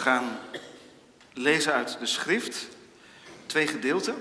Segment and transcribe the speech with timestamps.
[0.00, 0.38] gaan
[1.32, 2.68] lezen uit de schrift,
[3.46, 4.14] twee gedeelten.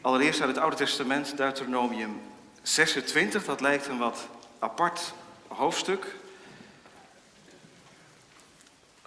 [0.00, 2.20] Allereerst uit het Oude Testament, Deuteronomium
[2.62, 3.44] 26.
[3.44, 5.14] Dat lijkt een wat apart
[5.48, 6.06] hoofdstuk.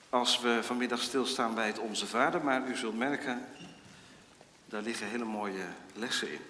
[0.10, 3.46] Als we vanmiddag stilstaan bij het Onze Vader, maar u zult merken,
[4.66, 6.42] daar liggen hele mooie lessen in.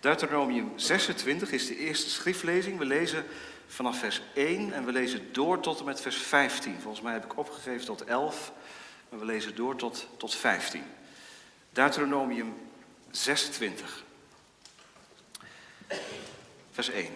[0.00, 2.78] Deuteronomium 26 is de eerste schriftlezing.
[2.78, 3.24] We lezen
[3.70, 6.80] vanaf vers 1 en we lezen door tot en met vers 15.
[6.80, 8.52] Volgens mij heb ik opgegeven tot 11,
[9.08, 10.82] maar we lezen door tot, tot 15.
[11.72, 12.54] Deuteronomium
[13.10, 14.04] 26.
[16.70, 17.08] Vers 1.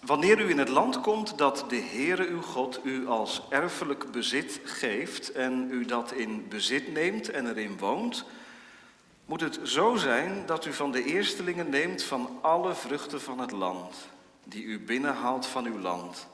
[0.00, 4.60] Wanneer u in het land komt dat de Heere uw God u als erfelijk bezit
[4.64, 8.24] geeft en u dat in bezit neemt en erin woont,
[9.24, 13.50] moet het zo zijn dat u van de eerstelingen neemt van alle vruchten van het
[13.50, 13.96] land,
[14.48, 16.26] die u binnenhaalt van uw land,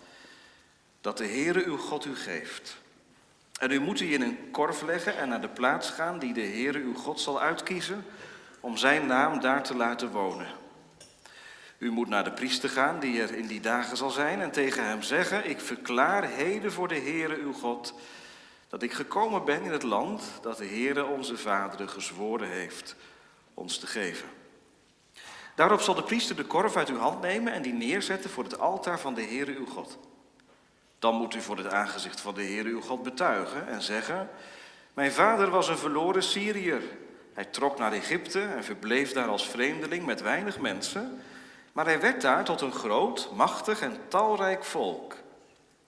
[1.00, 2.76] dat de Heere uw God u geeft.
[3.58, 6.40] En u moet die in een korf leggen en naar de plaats gaan die de
[6.40, 8.04] Heere uw God zal uitkiezen,
[8.60, 10.46] om zijn naam daar te laten wonen.
[11.78, 14.84] U moet naar de priester gaan die er in die dagen zal zijn en tegen
[14.84, 17.94] hem zeggen, ik verklaar heden voor de Heere uw God
[18.68, 22.96] dat ik gekomen ben in het land dat de Heere onze vaderen gezworen heeft
[23.54, 24.28] ons te geven.
[25.54, 28.58] Daarop zal de priester de korf uit uw hand nemen en die neerzetten voor het
[28.58, 29.98] altaar van de Heere uw God.
[30.98, 34.30] Dan moet u voor het aangezicht van de Heere uw God betuigen en zeggen,
[34.94, 36.82] mijn vader was een verloren Syriër.
[37.32, 41.20] Hij trok naar Egypte en verbleef daar als vreemdeling met weinig mensen,
[41.72, 45.14] maar hij werd daar tot een groot, machtig en talrijk volk.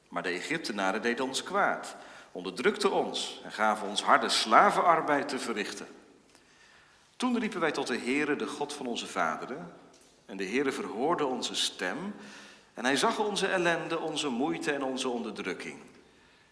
[0.09, 1.97] Maar de Egyptenaren deden ons kwaad
[2.35, 5.87] onderdrukten ons en gaven ons harde slavenarbeid te verrichten.
[7.25, 9.73] Toen riepen wij tot de Heere, de God van onze vaderen,
[10.27, 12.15] en de Heere verhoorde onze stem,
[12.75, 15.79] en hij zag onze ellende, onze moeite en onze onderdrukking.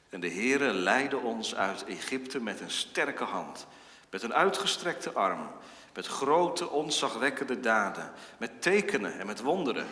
[0.09, 3.67] En de Heere leidde ons uit Egypte met een sterke hand,
[4.11, 5.51] met een uitgestrekte arm,
[5.95, 9.87] met grote, onzagwekkende daden, met tekenen en met wonderen.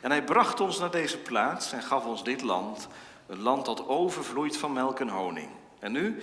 [0.00, 2.88] En hij bracht ons naar deze plaats en gaf ons dit land,
[3.26, 5.50] een land dat overvloeit van melk en honing.
[5.78, 6.22] En nu,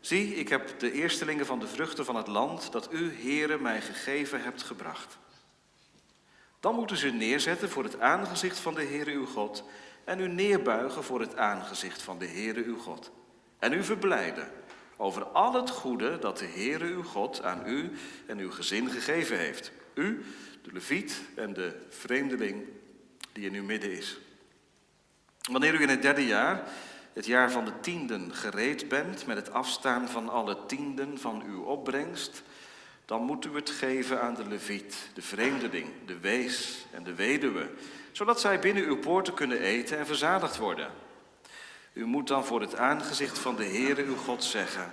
[0.00, 3.80] zie, ik heb de eerstelingen van de vruchten van het land dat u, Heere, mij
[3.80, 5.18] gegeven hebt gebracht.
[6.60, 9.64] Dan moeten ze neerzetten voor het aangezicht van de Heere uw God
[10.04, 13.10] en u neerbuigen voor het aangezicht van de Heere uw God.
[13.58, 14.50] En u verblijden
[14.96, 17.92] over al het goede dat de Heere uw God aan u
[18.26, 19.72] en uw gezin gegeven heeft.
[19.94, 20.24] U,
[20.62, 22.64] de leviet en de vreemdeling
[23.32, 24.18] die in uw midden is.
[25.50, 26.68] Wanneer u in het derde jaar,
[27.16, 31.62] het jaar van de tienden, gereed bent met het afstaan van alle tienden van uw
[31.62, 32.42] opbrengst,
[33.04, 37.70] dan moet u het geven aan de leviet, de vreemdeling, de wees en de weduwe,
[38.12, 40.90] zodat zij binnen uw poorten kunnen eten en verzadigd worden.
[41.92, 44.90] U moet dan voor het aangezicht van de Heere uw God zeggen,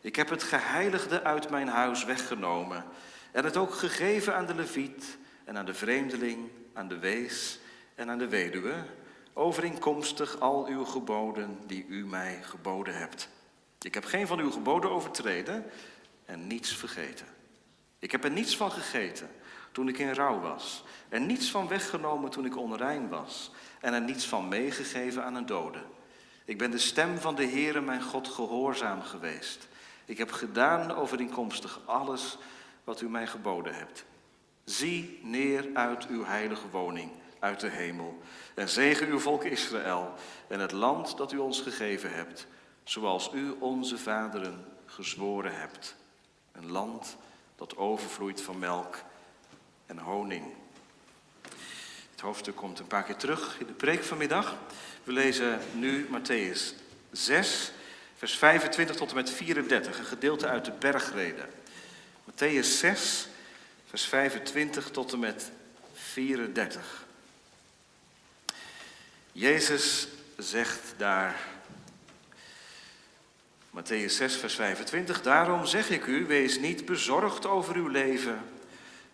[0.00, 2.84] ik heb het geheiligde uit mijn huis weggenomen
[3.30, 7.58] en het ook gegeven aan de leviet en aan de vreemdeling, aan de wees
[7.94, 8.74] en aan de weduwe,
[9.32, 13.28] overeenkomstig al uw geboden die u mij geboden hebt.
[13.80, 15.64] Ik heb geen van uw geboden overtreden
[16.24, 17.26] en niets vergeten.
[17.98, 19.30] Ik heb er niets van gegeten
[19.72, 23.50] toen ik in rouw was, en niets van weggenomen toen ik onrein was,
[23.80, 25.82] en er niets van meegegeven aan een dode.
[26.44, 29.68] Ik ben de stem van de Heere mijn God gehoorzaam geweest.
[30.04, 32.38] Ik heb gedaan overeenkomstig alles
[32.84, 34.04] wat u mij geboden hebt.
[34.64, 37.10] Zie neer uit uw heilige woning
[37.42, 38.22] uit de hemel.
[38.54, 40.14] En zegen uw volk Israël
[40.48, 42.46] en het land dat u ons gegeven hebt,
[42.84, 45.96] zoals u onze vaderen gezworen hebt.
[46.52, 47.16] Een land
[47.56, 48.96] dat overvloeit van melk
[49.86, 50.44] en honing.
[52.10, 54.56] Het hoofdstuk komt een paar keer terug in de preek vanmiddag.
[55.04, 56.74] We lezen nu Matthäus
[57.10, 57.72] 6,
[58.16, 61.48] vers 25 tot en met 34, een gedeelte uit de bergreden.
[62.30, 63.28] Matthäus 6,
[63.86, 65.50] vers 25 tot en met
[65.92, 67.10] 34.
[69.32, 71.36] Jezus zegt daar,
[73.70, 78.40] Matthäus 6, vers 25, daarom zeg ik u, wees niet bezorgd over uw leven,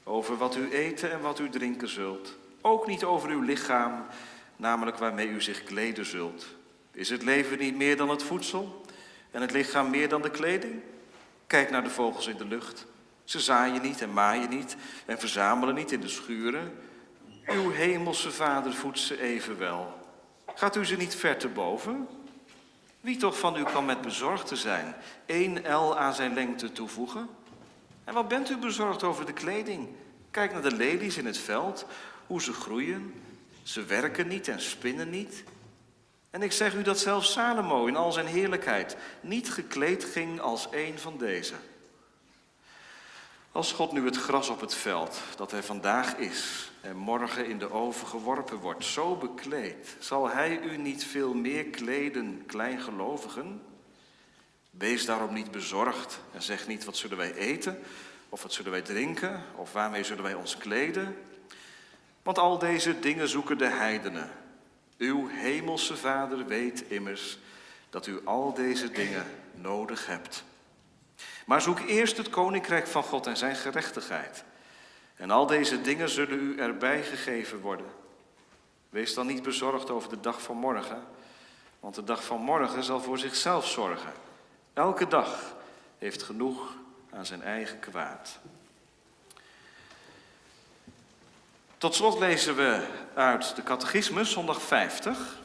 [0.05, 4.06] over wat u eten en wat u drinken zult, ook niet over uw lichaam,
[4.56, 6.47] namelijk waarmee u zich kleden zult.
[6.93, 8.85] Is het leven niet meer dan het voedsel
[9.31, 10.81] en het lichaam meer dan de kleding?
[11.47, 12.87] Kijk naar de vogels in de lucht.
[13.25, 14.76] Ze zaaien niet en maaien niet
[15.06, 16.73] en verzamelen niet in de schuren.
[17.47, 19.98] Uw hemelse vader voedt ze evenwel.
[20.58, 22.08] Gaat u ze niet ver te boven?
[23.00, 24.94] Wie toch van u kan met bezorgd te zijn
[25.26, 27.28] één L aan zijn lengte toevoegen?
[28.05, 29.88] En wat bent u bezorgd over de kleding?
[30.31, 31.87] Kijk naar de lelies in het veld,
[32.26, 33.14] hoe ze groeien.
[33.62, 35.44] Ze werken niet en spinnen niet.
[36.31, 40.69] En ik zeg u dat zelfs Salomo in al zijn heerlijkheid niet gekleed ging als
[40.70, 41.55] een van deze.
[43.52, 47.59] Als God nu het gras op het veld, dat hij vandaag is en morgen in
[47.59, 53.63] de oven geworpen wordt, zo bekleed, zal hij u niet veel meer kleden, kleingelovigen?
[54.71, 57.79] Wees daarom niet bezorgd en zeg niet wat zullen wij eten,
[58.29, 61.17] of wat zullen wij drinken, of waarmee zullen wij ons kleden?
[62.23, 64.31] Want al deze dingen zoeken de heidenen.
[64.99, 67.39] Uw hemelse Vader weet immers
[67.91, 70.45] dat u al deze dingen nodig hebt.
[71.47, 74.45] Maar zoek eerst het koninkrijk van God en zijn gerechtigheid.
[75.19, 77.87] En al deze dingen zullen u erbij gegeven worden.
[78.91, 81.03] Wees dan niet bezorgd over de dag van morgen,
[81.81, 84.12] want de dag van morgen zal voor zichzelf zorgen.
[84.73, 85.55] Elke dag
[85.99, 86.75] heeft genoeg
[87.11, 88.38] aan zijn eigen kwaad.
[91.79, 95.38] Tot slot lezen we uit de Catechismus, zondag 50.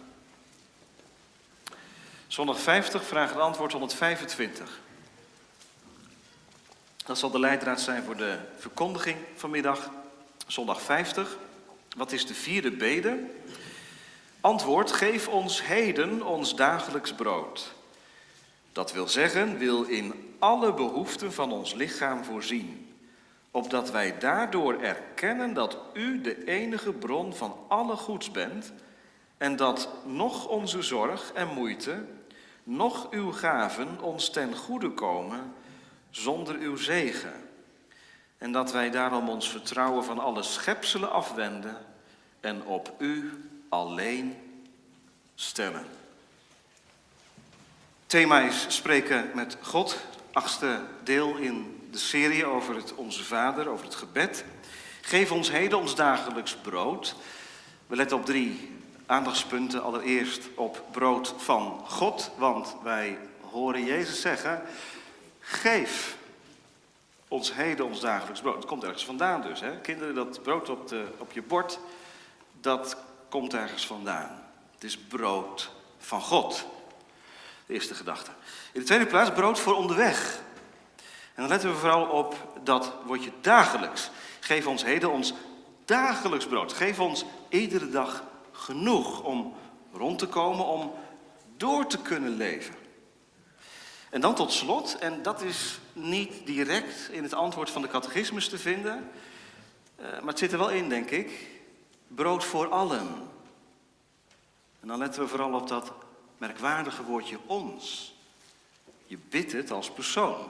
[2.28, 4.80] Zondag 50, vraag en antwoord 125.
[7.06, 9.90] Dat zal de leidraad zijn voor de verkondiging vanmiddag,
[10.48, 11.38] zondag 50.
[11.96, 13.20] Wat is de vierde bede?
[14.42, 17.74] Antwoord, geef ons heden ons dagelijks brood.
[18.72, 22.96] Dat wil zeggen, wil in alle behoeften van ons lichaam voorzien,
[23.52, 28.74] opdat wij daardoor erkennen dat U de enige bron van alle goeds bent
[29.38, 32.04] en dat nog onze zorg en moeite,
[32.64, 35.54] nog Uw gaven ons ten goede komen
[36.16, 37.34] zonder Uw zegen.
[38.38, 41.78] En dat wij daarom ons vertrouwen van alle schepselen afwenden
[42.40, 43.32] en op U
[43.70, 44.36] alleen
[45.36, 45.86] stellen.
[48.06, 49.98] Thema is spreken met God,
[50.32, 54.46] achtste deel in de serie over het Onze Vader, over het gebed.
[55.02, 57.16] Geef ons heden ons dagelijks brood.
[57.88, 58.72] We letten op drie
[59.06, 59.84] aandachtspunten.
[59.84, 63.18] Allereerst op brood van God, want wij
[63.52, 64.62] horen Jezus zeggen:
[65.46, 66.18] Geef
[67.28, 68.56] ons heden ons dagelijks brood.
[68.56, 69.60] Het komt ergens vandaan dus.
[69.60, 69.78] Hè?
[69.78, 71.80] Kinderen, dat brood op, de, op je bord,
[72.62, 72.98] dat
[73.30, 74.44] komt ergens vandaan.
[74.74, 76.66] Het is brood van God.
[77.66, 78.32] De eerste gedachte.
[78.74, 80.42] In de tweede plaats brood voor onderweg.
[81.34, 84.10] En dan letten we vooral op dat woordje dagelijks.
[84.40, 85.34] Geef ons heden ons
[85.86, 86.74] dagelijks brood.
[86.74, 89.56] Geef ons iedere dag genoeg om
[89.94, 90.94] rond te komen, om
[91.58, 92.76] door te kunnen leven.
[94.14, 98.50] En dan tot slot, en dat is niet direct in het antwoord van de catechismus
[98.50, 99.10] te vinden,
[99.96, 101.50] eh, maar het zit er wel in, denk ik.
[102.08, 103.08] Brood voor allen.
[104.80, 105.92] En dan letten we vooral op dat
[106.38, 108.16] merkwaardige woordje ons.
[109.06, 110.48] Je bidt het als persoon.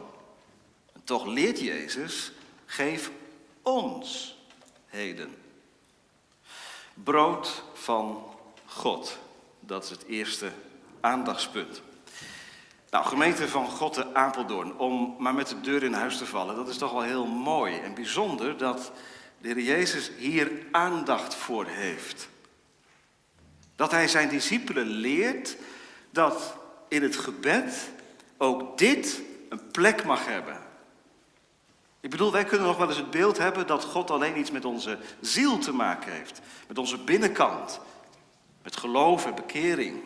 [0.94, 2.32] En toch leert Jezus,
[2.66, 3.12] geef
[3.62, 4.38] ons
[4.86, 5.36] heden.
[6.94, 8.24] Brood van
[8.66, 9.18] God.
[9.60, 10.52] Dat is het eerste
[11.00, 11.82] aandachtspunt.
[12.94, 16.56] Nou, gemeente van God de Apeldoorn, om maar met de deur in huis te vallen,
[16.56, 18.92] dat is toch wel heel mooi en bijzonder dat
[19.42, 22.30] de Heer Jezus hier aandacht voor heeft.
[23.76, 25.58] Dat hij zijn discipelen leert
[26.10, 26.56] dat
[26.88, 27.92] in het gebed
[28.38, 30.58] ook dit een plek mag hebben.
[32.00, 34.66] Ik bedoel, wij kunnen nog wel eens het beeld hebben dat God alleen iets met
[34.66, 36.42] onze ziel te maken heeft.
[36.68, 37.80] Met onze binnenkant.
[38.64, 40.02] Met geloof en bekering.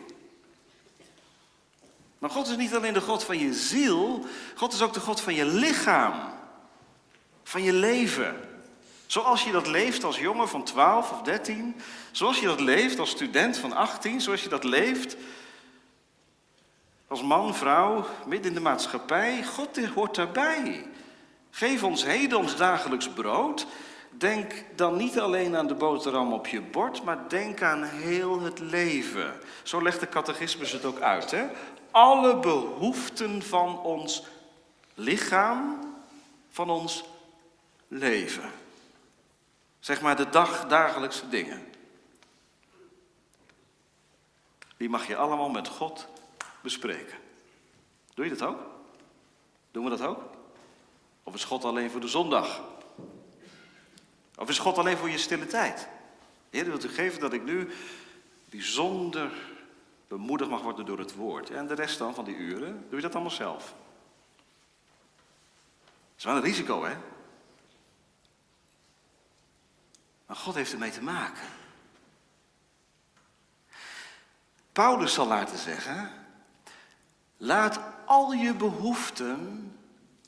[2.18, 5.20] Maar God is niet alleen de God van je ziel, God is ook de God
[5.20, 6.14] van je lichaam.
[7.42, 8.36] Van je leven.
[9.06, 11.76] Zoals je dat leeft als jongen van 12 of 13.
[12.10, 14.20] Zoals je dat leeft als student van 18.
[14.20, 15.16] Zoals je dat leeft
[17.06, 19.44] als man, vrouw, midden in de maatschappij.
[19.44, 20.86] God hoort daarbij.
[21.50, 23.66] Geef ons heden ons dagelijks brood.
[24.10, 28.58] Denk dan niet alleen aan de boterham op je bord, maar denk aan heel het
[28.58, 29.32] leven.
[29.62, 31.30] Zo legt de catechismus het ook uit.
[31.30, 31.46] Hè?
[31.90, 34.22] Alle behoeften van ons
[34.94, 35.78] lichaam,
[36.50, 37.04] van ons
[37.88, 38.50] leven.
[39.80, 41.66] Zeg maar de dagdagelijkse dingen.
[44.76, 46.06] Die mag je allemaal met God
[46.60, 47.18] bespreken.
[48.14, 48.58] Doe je dat ook?
[49.70, 50.22] Doen we dat ook?
[51.22, 52.62] Of is God alleen voor de zondag?
[54.36, 55.88] Of is God alleen voor je stille tijd?
[56.50, 57.70] Heer, wilt u geven dat ik nu
[58.44, 59.32] bijzonder
[60.08, 61.50] bemoedigd mag worden door het woord.
[61.50, 63.74] En de rest dan van die uren, doe je dat allemaal zelf.
[65.94, 66.96] Dat is wel een risico, hè?
[70.26, 71.46] Maar God heeft ermee te maken.
[74.72, 76.10] Paulus zal laten zeggen,
[77.36, 79.62] laat al je behoeften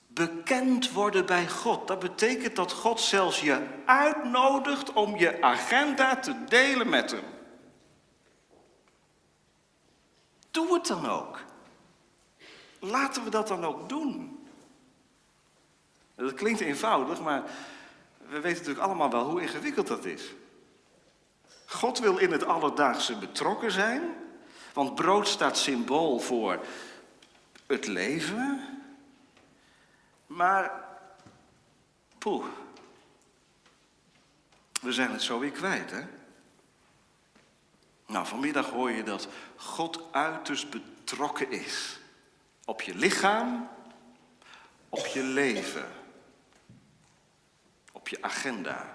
[0.07, 1.89] bekend worden bij God.
[1.89, 7.40] Dat betekent dat God zelfs je uitnodigt om je agenda te delen met hem.
[10.51, 11.39] Doe het dan ook.
[12.79, 14.39] Laten we dat dan ook doen.
[16.15, 17.43] Dat klinkt eenvoudig, maar
[18.19, 20.33] we weten natuurlijk allemaal wel hoe ingewikkeld dat is.
[21.67, 24.03] God wil in het alledaagse betrokken zijn,
[24.73, 26.65] want brood staat symbool voor
[27.67, 28.69] het leven.
[30.27, 30.85] Maar,
[32.19, 32.45] poeh,
[34.81, 36.20] we zijn het zo weer kwijt, hè?
[38.11, 41.99] Nou, vanmiddag hoor je dat God uiterst betrokken is
[42.65, 43.69] op je lichaam,
[44.89, 45.89] op je leven,
[47.93, 48.95] op je agenda.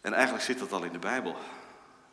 [0.00, 1.36] En eigenlijk zit dat al in de Bijbel.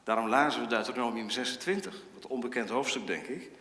[0.04, 3.52] Daarom lazen we Deuteronomium 26, wat onbekend hoofdstuk denk ik.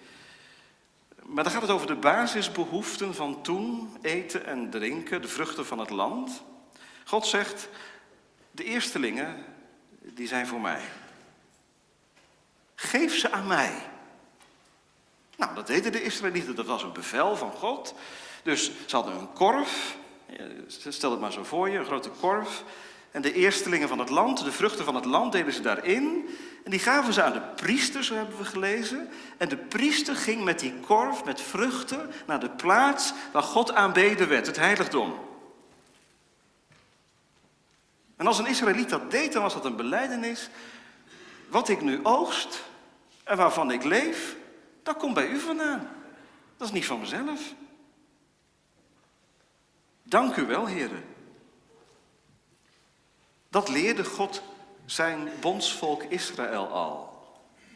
[1.23, 5.79] Maar dan gaat het over de basisbehoeften van toen, eten en drinken, de vruchten van
[5.79, 6.43] het land.
[7.05, 7.69] God zegt,
[8.55, 9.45] de eerstelingen,
[10.01, 10.81] die zijn voor mij.
[12.75, 13.73] Geef ze aan mij.
[15.37, 17.95] Nou, dat deden de Israëlieten, dat was een bevel van God.
[18.43, 19.97] Dus ze hadden een korf,
[20.69, 22.65] stel het maar zo voor je, een grote korf.
[23.11, 26.29] En de eerstelingen van het land, de vruchten van het land, deden ze daarin.
[26.65, 29.09] En die gaven ze aan de priester, zo hebben we gelezen.
[29.37, 34.29] En de priester ging met die korf, met vruchten, naar de plaats waar God aanbeden
[34.29, 35.33] werd, het heiligdom.
[38.17, 40.49] En als een Israëliet dat deed, dan was dat een beleidenis.
[41.49, 42.63] Wat ik nu oogst
[43.25, 44.37] en waarvan ik leef,
[44.83, 45.89] dat komt bij u vandaan.
[46.57, 47.41] Dat is niet van mezelf.
[50.03, 51.05] Dank u wel, heren.
[53.49, 54.43] Dat leerde God
[54.87, 57.13] zijn bondsvolk Israël al.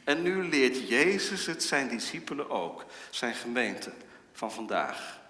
[0.05, 3.93] En nu leert Jezus het zijn discipelen ook, zijn gemeente
[4.33, 5.21] van vandaag.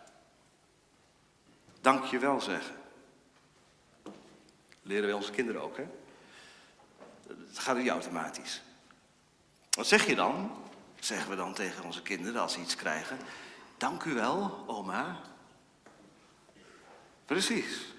[1.80, 2.74] Dank je wel zeggen.
[4.88, 5.86] Leren wij onze kinderen ook, hè?
[7.26, 8.62] Het gaat niet automatisch.
[9.70, 10.50] Wat zeg je dan?
[11.00, 13.18] Zeggen we dan tegen onze kinderen als ze iets krijgen.
[13.76, 15.16] Dank u wel, oma.
[17.24, 17.94] Precies.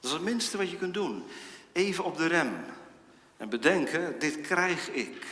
[0.00, 1.24] Dat is het minste wat je kunt doen.
[1.72, 2.64] Even op de rem.
[3.36, 5.26] En bedenken, dit krijg ik.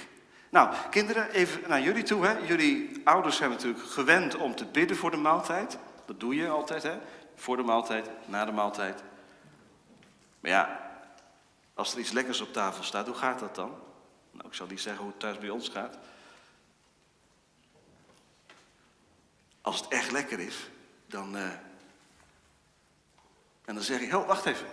[0.50, 2.26] Nou, kinderen, even naar jullie toe.
[2.26, 2.38] Hè.
[2.38, 5.78] Jullie ouders zijn natuurlijk gewend om te bidden voor de maaltijd.
[6.06, 6.98] Dat doe je altijd, hè?
[7.34, 9.02] Voor de maaltijd, na de maaltijd.
[10.42, 10.90] Maar ja,
[11.74, 13.78] als er iets lekkers op tafel staat, hoe gaat dat dan?
[14.30, 15.98] Nou, ik zal niet zeggen hoe het thuis bij ons gaat.
[19.60, 20.70] Als het echt lekker is,
[21.06, 21.36] dan.
[21.36, 21.52] Uh...
[23.64, 24.66] En dan zeg ik: Oh, wacht even.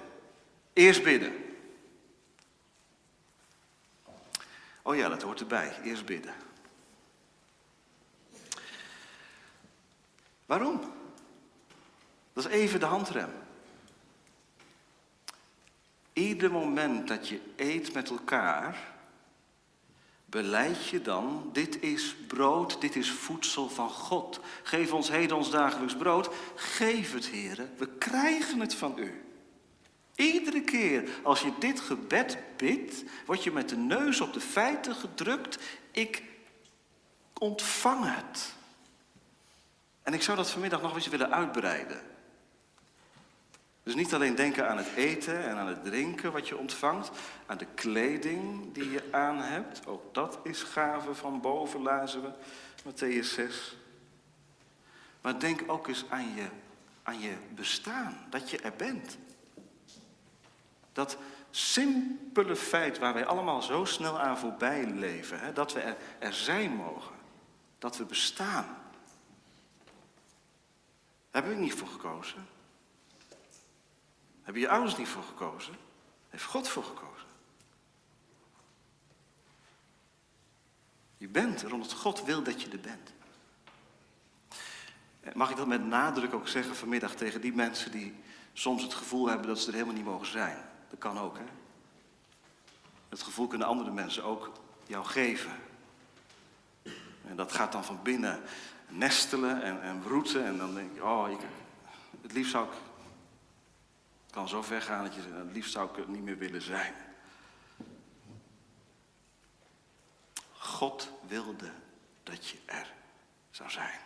[0.74, 1.34] Eerst bidden.
[4.82, 5.80] Oh ja, dat hoort erbij.
[5.84, 6.34] Eerst bidden.
[10.46, 10.94] Waarom?
[12.34, 13.32] Dat is even de handrem.
[16.20, 18.78] Ieder moment dat je eet met elkaar,
[20.26, 24.40] beleid je dan, dit is brood, dit is voedsel van God.
[24.64, 26.30] Geef ons heden ons dagelijks brood.
[26.56, 29.24] Geef het, heren, we krijgen het van u.
[30.16, 34.96] Iedere keer als je dit gebed bidt, word je met de neus op de feiten
[34.96, 35.60] gedrukt.
[35.92, 36.24] Ik
[37.38, 38.54] ontvang het.
[40.04, 42.09] En ik zou dat vanmiddag nog eens willen uitbreiden.
[43.84, 47.12] Dus niet alleen denken aan het eten en aan het drinken wat je ontvangt,
[47.46, 49.88] aan de kleding die je aan hebt.
[49.88, 52.32] Ook dat is gave van boven, lazen we,
[52.84, 53.78] Matthäus 6.
[55.22, 56.48] Maar denk ook eens aan je,
[57.04, 59.18] aan je bestaan, dat je er bent.
[60.94, 61.18] Dat
[61.50, 66.34] simpele feit waar wij allemaal zo snel aan voorbij leven, hè, dat we er, er
[66.34, 67.16] zijn mogen,
[67.78, 68.78] dat we bestaan.
[71.32, 72.48] Daar heb ik niet voor gekozen.
[74.50, 75.74] Hebben je ouders niet voor gekozen?
[76.30, 77.28] Heeft God voor gekozen?
[81.18, 83.14] Je bent er omdat God wil dat je er bent.
[85.36, 88.16] Mag ik dat met nadruk ook zeggen vanmiddag tegen die mensen die
[88.54, 90.58] soms het gevoel hebben dat ze er helemaal niet mogen zijn?
[90.90, 91.46] Dat kan ook, hè?
[93.10, 94.52] Het gevoel kunnen andere mensen ook
[94.88, 95.52] jou geven.
[97.28, 98.42] En dat gaat dan van binnen
[98.88, 100.46] nestelen en, en broeten.
[100.46, 101.40] En dan denk je, oh, ik,
[102.22, 102.74] het liefst zou ik
[104.30, 106.94] het kan zo ver gaan dat je het liefst zou het niet meer willen zijn.
[110.58, 111.72] God wilde
[112.24, 112.94] dat je er
[113.52, 114.00] zou zijn.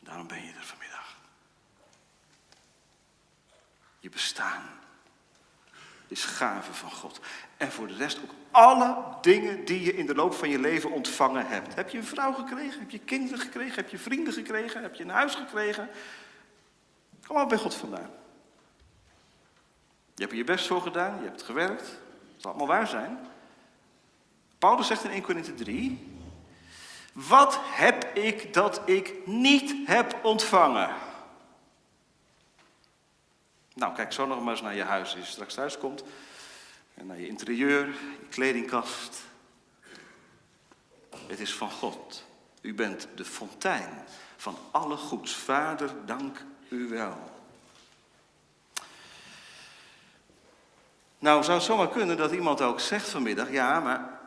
[0.00, 1.16] Daarom ben je er vanmiddag.
[3.98, 4.62] Je bestaan
[6.08, 7.20] is gave van God.
[7.56, 10.90] En voor de rest ook alle dingen die je in de loop van je leven
[10.90, 11.74] ontvangen hebt.
[11.74, 12.80] Heb je een vrouw gekregen?
[12.80, 13.74] Heb je kinderen gekregen?
[13.74, 14.82] Heb je vrienden gekregen?
[14.82, 15.88] Heb je een huis gekregen?
[17.26, 18.10] Kom maar bij God vandaan.
[20.14, 21.88] Je hebt er je best voor gedaan, je hebt gewerkt.
[21.88, 23.18] Het zal allemaal waar zijn.
[24.58, 26.14] Paulus zegt in 1 Corinthië 3,
[27.12, 30.94] wat heb ik dat ik niet heb ontvangen?
[33.74, 36.04] Nou, kijk zo nog maar eens naar je huis als je straks thuis komt.
[36.94, 39.22] En naar je interieur, je kledingkast.
[41.26, 42.24] Het is van God.
[42.60, 44.04] U bent de fontein
[44.36, 45.34] van alle goeds.
[45.34, 46.44] Vader, dank
[51.18, 54.20] Nou, zou het zomaar kunnen dat iemand ook zegt vanmiddag, ja, maar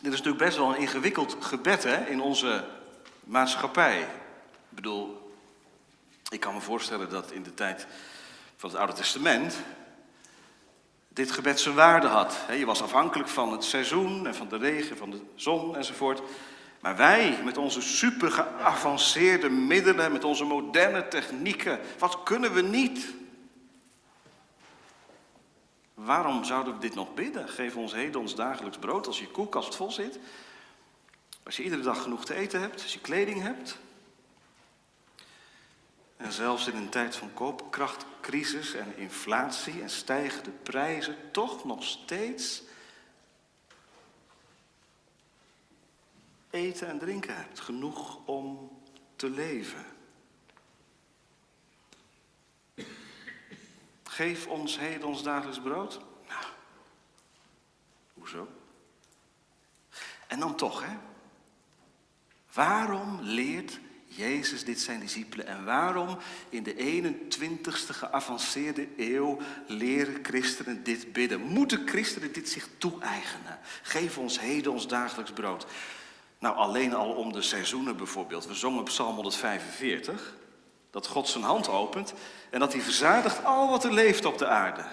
[0.00, 2.64] dit is natuurlijk best wel een ingewikkeld gebed hè, in onze
[3.24, 4.00] maatschappij.
[4.00, 4.06] Ik
[4.68, 5.32] bedoel,
[6.28, 7.86] ik kan me voorstellen dat in de tijd
[8.56, 9.56] van het Oude Testament
[11.08, 12.36] dit gebed zijn waarde had.
[12.50, 16.20] Je was afhankelijk van het seizoen en van de regen, van de zon enzovoort.
[16.86, 23.14] Maar wij, met onze super geavanceerde middelen, met onze moderne technieken, wat kunnen we niet?
[25.94, 27.48] Waarom zouden we dit nog bidden?
[27.48, 30.18] Geef ons heden ons dagelijks brood als je koelkast vol zit.
[31.42, 33.78] Als je iedere dag genoeg te eten hebt, als je kleding hebt.
[36.16, 42.62] En zelfs in een tijd van koopkrachtcrisis en inflatie en stijgende prijzen, toch nog steeds
[46.56, 47.60] eten en drinken hebt.
[47.60, 48.70] Genoeg om
[49.16, 49.84] te leven.
[54.04, 56.00] Geef ons heden ons dagelijks brood.
[56.28, 56.44] Nou,
[58.14, 58.48] hoezo?
[60.26, 60.96] En dan toch, hè?
[62.52, 65.46] Waarom leert Jezus dit zijn discipelen?
[65.46, 71.40] En waarom in de 21ste geavanceerde eeuw leren christenen dit bidden?
[71.40, 73.58] Moeten christenen dit zich toe-eigenen?
[73.82, 75.66] Geef ons heden ons dagelijks brood.
[76.38, 78.46] Nou, alleen al om de seizoenen bijvoorbeeld.
[78.46, 80.34] We zongen Psalm 145
[80.90, 82.14] dat God zijn hand opent
[82.50, 84.84] en dat hij verzadigt al wat er leeft op de aarde.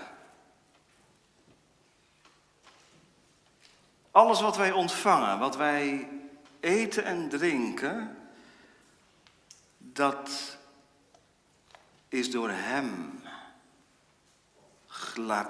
[4.11, 6.09] Alles wat wij ontvangen, wat wij
[6.59, 8.17] eten en drinken,
[9.77, 10.57] dat
[12.09, 13.21] is door Hem.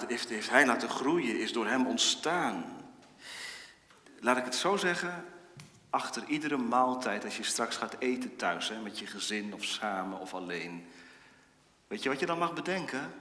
[0.08, 2.66] heeft Hij laten groeien, is door Hem ontstaan.
[4.20, 5.33] Laat ik het zo zeggen,
[5.94, 10.20] achter iedere maaltijd, als je straks gaat eten thuis, hè, met je gezin of samen
[10.20, 10.88] of alleen.
[11.88, 13.14] Weet je wat je dan mag bedenken?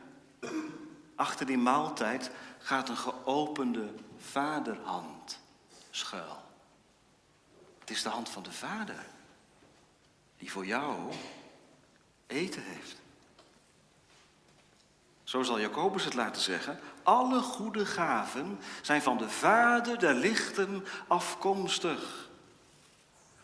[1.16, 5.40] Achter die maaltijd gaat een geopende vaderhand
[5.90, 6.42] schuil.
[7.78, 9.06] Het is de hand van de vader
[10.38, 11.12] die voor jou
[12.26, 13.00] eten heeft.
[15.24, 16.80] Zo zal Jacobus het laten zeggen.
[17.02, 22.30] Alle goede gaven zijn van de Vader der lichten afkomstig.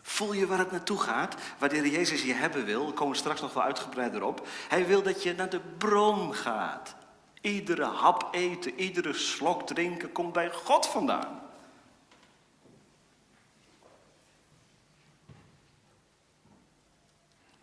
[0.09, 1.35] Voel je waar het naartoe gaat?
[1.57, 2.85] Waar de Jezus je hebben wil.
[2.85, 4.47] We komen straks nog wel uitgebreider op.
[4.67, 6.95] Hij wil dat je naar de bron gaat.
[7.41, 11.41] Iedere hap eten, iedere slok drinken komt bij God vandaan.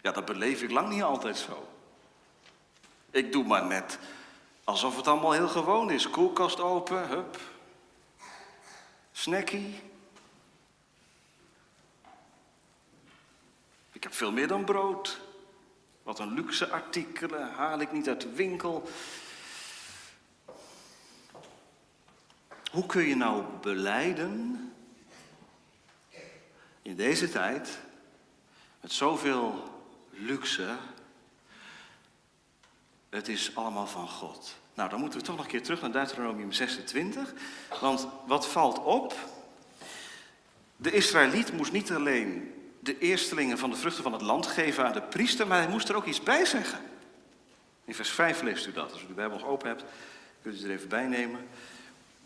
[0.01, 1.69] Ja, dat beleef ik lang niet altijd zo.
[3.11, 3.99] Ik doe maar net
[4.65, 6.11] alsof het allemaal heel gewoon is.
[6.11, 7.41] Koelkast open, hup.
[9.13, 9.83] Snackie,
[14.07, 15.21] heb veel meer dan brood.
[16.03, 18.89] Wat een luxe artikelen haal ik niet uit de winkel.
[22.71, 24.73] Hoe kun je nou beleiden
[26.83, 27.79] in deze tijd
[28.81, 29.63] met zoveel
[30.11, 30.77] luxe?
[33.09, 34.57] Het is allemaal van God.
[34.75, 37.33] Nou, dan moeten we toch nog een keer terug naar Deuteronomium 26.
[37.81, 39.15] Want wat valt op?
[40.77, 42.56] De Israëliet moest niet alleen
[42.87, 45.89] de eerstelingen van de vruchten van het land geven aan de priester, maar hij moest
[45.89, 46.79] er ook iets bij zeggen.
[47.85, 48.93] In vers 5 leest u dat.
[48.93, 49.85] Als u de Bijbel nog open hebt,
[50.43, 51.49] kunt u er even bij nemen.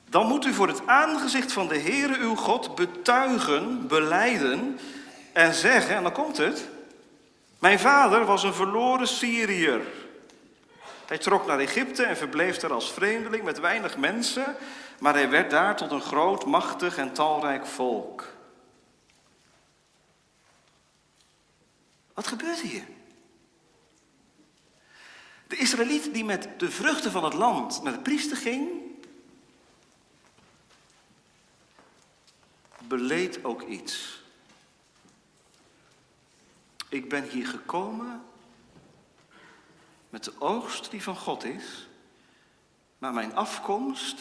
[0.09, 4.79] Dan moet u voor het aangezicht van de Heere uw God betuigen, beleiden
[5.33, 6.69] en zeggen, en dan komt het.
[7.59, 9.81] Mijn vader was een verloren Syriër.
[11.07, 14.57] Hij trok naar Egypte en verbleef daar als vreemdeling met weinig mensen,
[14.99, 18.27] maar hij werd daar tot een groot, machtig en talrijk volk.
[22.21, 22.85] Wat gebeurt hier?
[25.47, 28.69] De Israëliet die met de vruchten van het land naar de priester ging,
[32.79, 34.23] beleed ook iets.
[36.89, 38.23] Ik ben hier gekomen
[40.11, 41.89] met de oogst die van God is,
[42.99, 44.21] maar mijn afkomst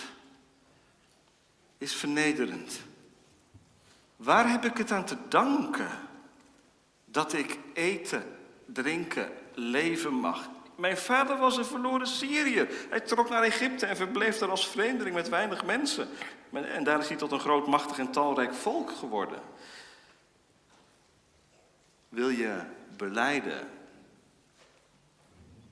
[1.78, 2.80] is vernederend.
[4.16, 6.09] Waar heb ik het aan te danken?
[7.12, 8.24] Dat ik eten,
[8.66, 12.68] drinken, leven mag Mijn vader was een verloren Syriër.
[12.90, 16.10] Hij trok naar Egypte en verbleef daar als vreemdeling met weinig mensen.
[16.52, 19.40] En daar is hij tot een groot, machtig en talrijk volk geworden.
[22.10, 22.62] Wil je
[22.98, 23.68] beleiden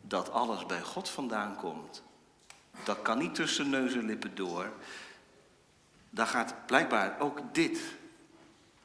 [0.02, 2.04] dat alles bij God vandaan komt?
[2.84, 4.72] Dat kan niet tussen neus en lippen door.
[6.10, 7.80] Daar gaat blijkbaar ook dit,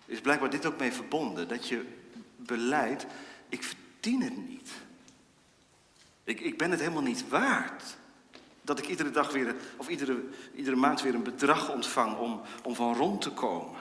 [0.04, 1.48] is blijkbaar dit ook mee verbonden.
[1.48, 2.01] Dat je
[2.46, 3.06] beleidt,
[3.48, 4.70] ik verdien het niet.
[6.24, 7.96] Ik, ik ben het helemaal niet waard.
[8.62, 10.24] Dat ik iedere dag weer, of iedere,
[10.54, 13.80] iedere maand weer een bedrag ontvang om, om van rond te komen.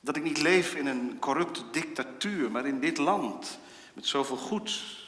[0.00, 3.58] Dat ik niet leef in een corrupte dictatuur, maar in dit land
[3.94, 5.00] met zoveel goed.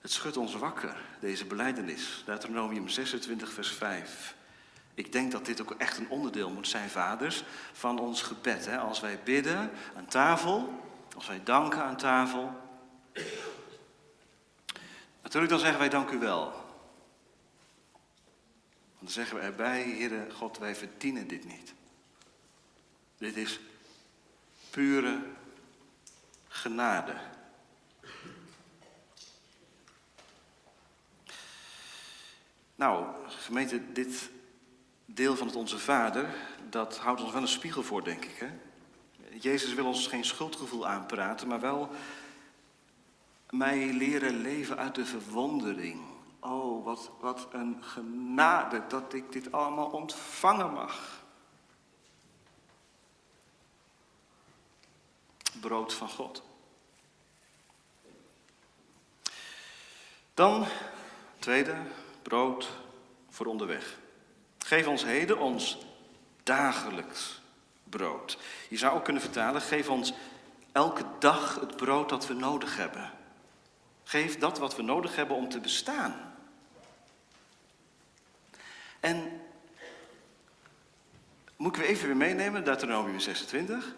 [0.00, 2.22] Het schudt ons wakker, deze beleidenis.
[2.26, 4.34] Deuteronomium 26, vers 5.
[4.94, 8.66] Ik denk dat dit ook echt een onderdeel moet zijn, vaders, van ons gebed.
[8.66, 8.78] Hè?
[8.78, 10.82] Als wij bidden aan tafel,
[11.14, 12.60] als wij danken aan tafel.
[15.22, 16.42] Natuurlijk dan zeggen wij dank u wel.
[18.98, 21.74] Want dan zeggen we erbij, Heere God, wij verdienen dit niet.
[23.18, 23.60] Dit is
[24.70, 25.22] pure
[26.48, 27.14] genade.
[32.74, 34.30] Nou, gemeente, dit
[35.14, 36.34] deel van het Onze Vader,
[36.68, 38.36] dat houdt ons wel een spiegel voor, denk ik.
[38.38, 38.50] Hè?
[39.38, 41.90] Jezus wil ons geen schuldgevoel aanpraten, maar wel
[43.50, 46.00] mij leren leven uit de verwondering.
[46.40, 51.24] Oh, wat, wat een genade dat ik dit allemaal ontvangen mag.
[55.60, 56.42] Brood van God.
[60.34, 60.66] Dan,
[61.38, 61.76] tweede,
[62.22, 62.70] brood
[63.28, 64.00] voor onderweg.
[64.72, 65.78] Geef ons heden ons
[66.42, 67.40] dagelijks
[67.84, 68.38] brood.
[68.68, 70.12] Je zou ook kunnen vertalen, geef ons
[70.72, 73.10] elke dag het brood dat we nodig hebben.
[74.04, 76.34] Geef dat wat we nodig hebben om te bestaan.
[79.00, 79.40] En
[81.56, 83.94] moet ik even weer meenemen, Deuteronomium 26.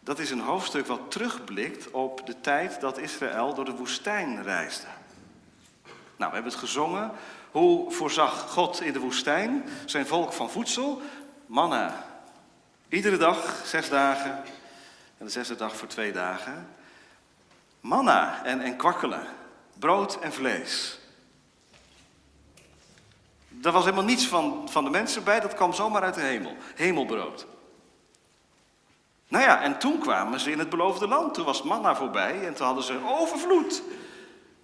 [0.00, 4.86] Dat is een hoofdstuk wat terugblikt op de tijd dat Israël door de woestijn reisde.
[6.16, 7.12] Nou, we hebben het gezongen.
[7.50, 11.02] Hoe voorzag God in de woestijn zijn volk van voedsel?
[11.46, 12.04] Manna.
[12.88, 14.42] Iedere dag, zes dagen.
[15.18, 16.68] En de zesde dag voor twee dagen.
[17.80, 19.26] Manna en, en kwakkelen.
[19.78, 20.98] Brood en vlees.
[23.62, 26.56] Er was helemaal niets van, van de mensen bij, dat kwam zomaar uit de hemel.
[26.74, 27.46] Hemelbrood.
[29.28, 31.34] Nou ja, en toen kwamen ze in het beloofde land.
[31.34, 33.82] Toen was manna voorbij en toen hadden ze overvloed.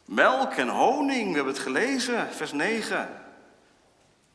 [0.06, 3.24] Melk en honing, we hebben het gelezen, vers 9.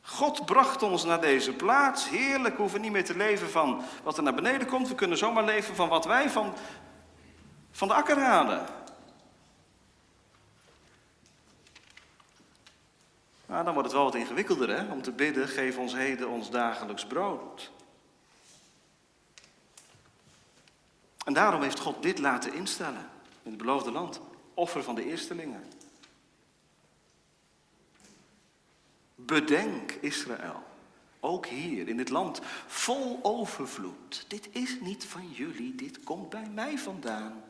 [0.02, 2.08] God bracht ons naar deze plaats.
[2.08, 4.88] Heerlijk, we hoeven niet meer te leven van wat er naar beneden komt.
[4.88, 6.54] We kunnen zomaar leven van wat wij van,
[7.70, 8.66] van de akker halen.
[13.46, 14.92] Nou, dan wordt het wel wat ingewikkelder hè?
[14.92, 17.70] om te bidden, geef ons heden ons dagelijks brood.
[21.24, 23.08] En daarom heeft God dit laten instellen
[23.42, 24.20] in het beloofde land.
[24.54, 25.64] Offer van de eerstelingen.
[29.14, 30.62] Bedenk Israël,
[31.20, 34.24] ook hier in dit land, vol overvloed.
[34.28, 37.44] Dit is niet van jullie, dit komt bij mij vandaan.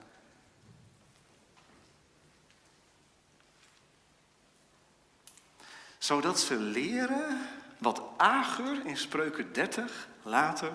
[5.99, 7.39] Zodat ze leren
[7.79, 10.73] wat Agur in Spreuken 30 later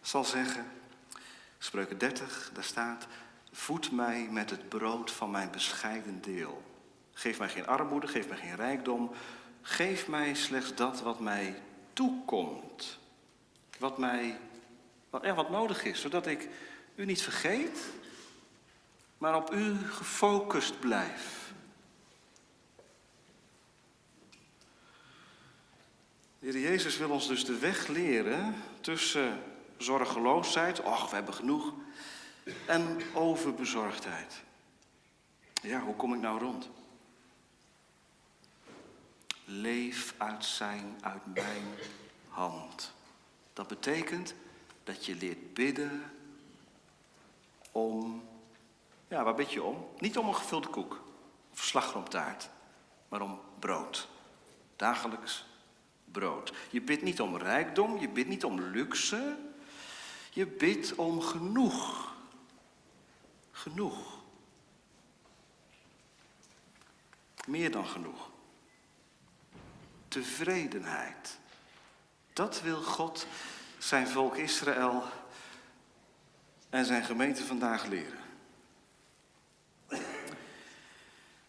[0.00, 0.66] zal zeggen.
[1.58, 3.06] Spreuken 30, daar staat,
[3.58, 6.62] voed mij met het brood van mijn bescheiden deel.
[7.12, 9.10] Geef mij geen armoede, geef mij geen rijkdom,
[9.62, 12.98] Geef mij slechts dat wat mij toekomt.
[13.78, 14.38] Wat mij,
[15.10, 16.48] wat, ja, wat nodig is, zodat ik
[16.94, 17.78] u niet vergeet,
[19.18, 21.52] maar op u gefocust blijf.
[26.38, 29.42] De Heer Jezus wil ons dus de weg leren tussen
[29.76, 31.72] zorgeloosheid, ach, we hebben genoeg,
[32.66, 34.42] en overbezorgdheid.
[35.62, 36.68] Ja, hoe kom ik nou rond?
[39.48, 41.64] leef uit zijn, uit mijn
[42.28, 42.92] hand.
[43.52, 44.34] Dat betekent
[44.84, 46.02] dat je leert bidden
[47.72, 48.28] om,
[49.08, 49.86] ja, waar bid je om?
[49.98, 51.02] Niet om een gevulde koek
[51.52, 52.48] of slagroomtaart,
[53.08, 54.08] maar om brood.
[54.76, 55.46] Dagelijks
[56.04, 56.52] brood.
[56.70, 59.36] Je bidt niet om rijkdom, je bidt niet om luxe,
[60.30, 62.07] je bidt om genoeg.
[63.62, 64.16] Genoeg.
[67.46, 68.28] Meer dan genoeg
[70.08, 71.38] tevredenheid.
[72.32, 73.26] Dat wil God
[73.78, 75.02] zijn volk Israël
[76.70, 78.18] en zijn gemeente vandaag leren.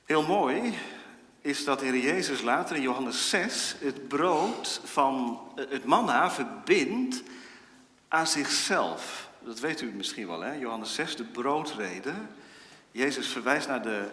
[0.05, 0.77] Heel mooi
[1.41, 7.23] is dat de Heer Jezus later in Johannes 6 het brood van het manna verbindt
[8.07, 9.28] aan zichzelf.
[9.39, 10.53] Dat weet u misschien wel, hè?
[10.53, 12.13] Johannes 6, de broodrede.
[12.91, 14.07] Jezus verwijst naar de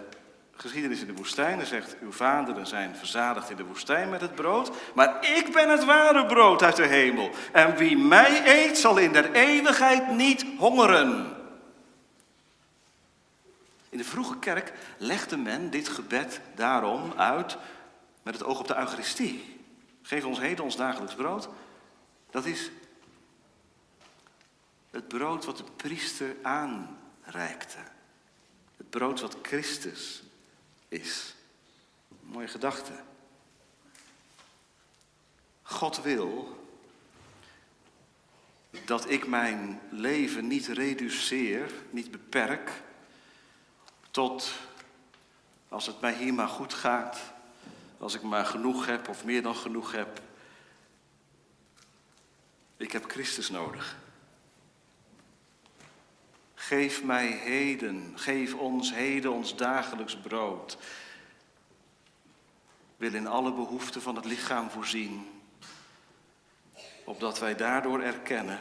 [0.57, 4.35] geschiedenis in de woestijn en zegt: Uw vaderen zijn verzadigd in de woestijn met het
[4.35, 7.31] brood, maar ik ben het ware brood uit de hemel.
[7.53, 11.35] En wie mij eet, zal in der eeuwigheid niet hongeren.
[13.89, 17.57] In de vroege kerk legde men dit gebed daarom uit
[18.23, 19.61] met het oog op de Eucharistie.
[20.03, 21.49] Geef ons heden ons dagelijks brood.
[22.31, 22.71] Dat is
[25.07, 27.79] het brood wat de priester aanreikte.
[28.77, 30.23] Het brood wat Christus
[30.89, 31.35] is.
[32.21, 32.93] Mooie gedachte.
[35.63, 36.65] God wil
[38.85, 42.83] dat ik mijn leven niet reduceer, niet beperk
[44.11, 44.53] tot
[45.69, 47.21] als het mij hier maar goed gaat,
[47.99, 50.21] als ik maar genoeg heb of meer dan genoeg heb.
[52.77, 54.05] Ik heb Christus nodig.
[56.67, 60.79] Geef mij heden, geef ons heden ons dagelijks brood.
[62.97, 65.29] Wil in alle behoeften van het lichaam voorzien,
[67.05, 68.59] opdat wij daardoor erkennen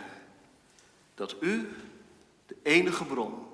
[1.16, 1.76] dat U
[2.46, 3.48] de enige bron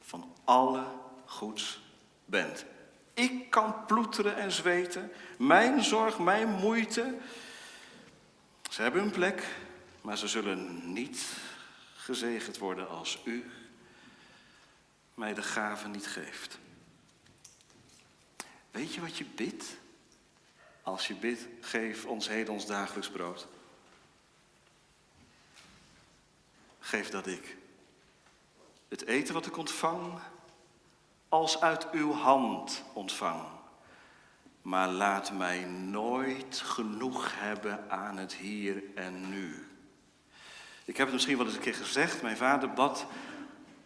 [0.00, 0.84] van alle
[1.24, 1.82] goeds
[2.24, 2.64] bent.
[3.14, 7.18] Ik kan ploeteren en zweten, mijn zorg, mijn moeite.
[8.70, 9.46] Ze hebben een plek,
[10.00, 11.26] maar ze zullen niet
[11.96, 13.50] gezegend worden als U
[15.22, 16.58] mij de gave niet geeft.
[18.70, 19.64] Weet je wat je bidt?
[20.82, 23.46] Als je bidt, geef ons heden ons dagelijks brood.
[26.80, 27.56] Geef dat ik
[28.88, 30.18] het eten wat ik ontvang,
[31.28, 33.42] als uit uw hand ontvang.
[34.62, 39.66] Maar laat mij nooit genoeg hebben aan het hier en nu.
[40.84, 42.22] Ik heb het misschien wel eens een keer gezegd.
[42.22, 43.06] Mijn vader bad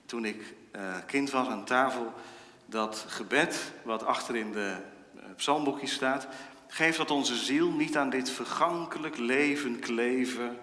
[0.07, 2.12] toen ik uh, kind was aan tafel
[2.67, 4.77] dat gebed, wat achter in de
[5.17, 6.27] uh, psalmboekjes staat,
[6.69, 10.59] geef dat onze ziel niet aan dit vergankelijk leven kleven,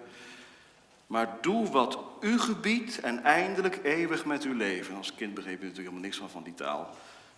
[1.06, 4.96] maar doe wat u gebiedt en eindelijk eeuwig met uw leven.
[4.96, 6.90] Als kind begreep je natuurlijk helemaal niks van, van die taal.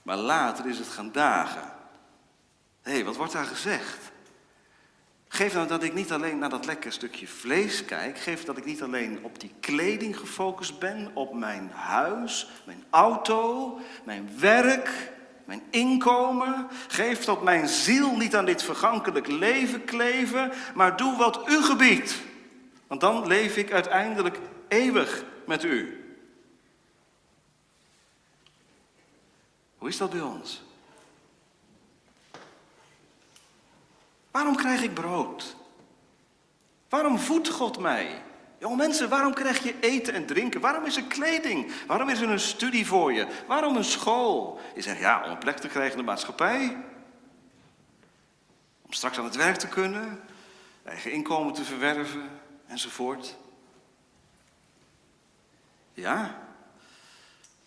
[0.02, 1.72] Maar later is het gaan dagen.
[2.82, 4.12] Hé, hey, wat wordt daar gezegd?
[5.36, 8.18] Geef nou dat ik niet alleen naar dat lekker stukje vlees kijk.
[8.18, 13.78] Geef dat ik niet alleen op die kleding gefocust ben, op mijn huis, mijn auto,
[14.04, 15.12] mijn werk,
[15.44, 16.66] mijn inkomen.
[16.88, 22.20] Geef dat mijn ziel niet aan dit vergankelijk leven kleven, maar doe wat u gebiedt.
[22.86, 26.04] Want dan leef ik uiteindelijk eeuwig met u.
[29.78, 30.65] Hoe is dat bij ons?
[34.36, 35.56] Waarom krijg ik brood?
[36.88, 38.22] Waarom voedt God mij?
[38.58, 40.60] Jonge mensen, waarom krijg je eten en drinken?
[40.60, 41.72] Waarom is er kleding?
[41.86, 43.26] Waarom is er een studie voor je?
[43.46, 44.60] Waarom een school?
[44.74, 46.84] Je zegt ja, om een plek te krijgen in de maatschappij.
[48.82, 50.20] Om straks aan het werk te kunnen,
[50.84, 52.30] eigen inkomen te verwerven
[52.66, 53.36] enzovoort.
[55.94, 56.42] Ja,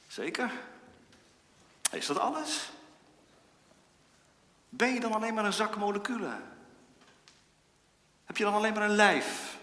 [0.07, 0.51] zeker.
[1.91, 2.69] Is dat alles?
[4.69, 6.57] Ben je dan alleen maar een zak moleculen?
[8.29, 9.57] Heb je dan alleen maar een lijf?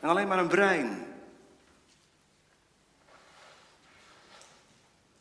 [0.00, 1.06] En alleen maar een brein?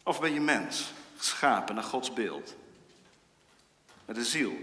[0.03, 2.55] Of ben je mens, geschapen naar Gods beeld?
[4.05, 4.53] Met een ziel.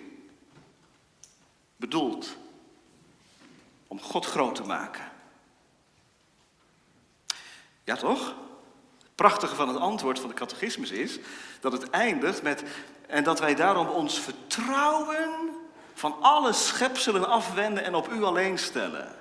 [1.77, 2.37] Bedoeld
[3.87, 5.13] om God groot te maken.
[7.85, 8.27] Ja toch?
[8.99, 11.19] Het prachtige van het antwoord van de catechismus is
[11.61, 12.63] dat het eindigt met
[13.07, 15.50] en dat wij daarom ons vertrouwen
[16.01, 19.19] van alle schepselen afwenden en op u alleen stellen.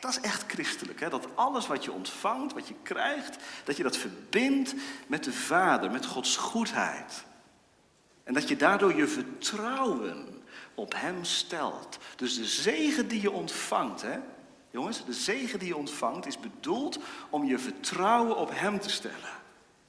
[0.00, 1.08] Dat is echt christelijk, hè?
[1.08, 4.74] dat alles wat je ontvangt, wat je krijgt, dat je dat verbindt
[5.06, 7.24] met de Vader, met Gods goedheid.
[8.24, 10.42] En dat je daardoor je vertrouwen
[10.74, 11.98] op Hem stelt.
[12.16, 14.18] Dus de zegen die je ontvangt, hè?
[14.70, 16.98] jongens, de zegen die je ontvangt is bedoeld
[17.30, 19.39] om je vertrouwen op Hem te stellen.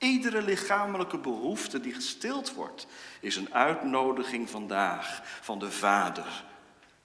[0.01, 2.87] Iedere lichamelijke behoefte die gestild wordt,
[3.19, 6.43] is een uitnodiging vandaag van de Vader